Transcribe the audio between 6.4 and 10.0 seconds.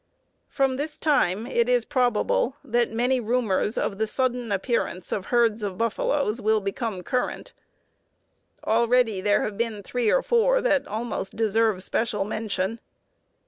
will become current. Already there have been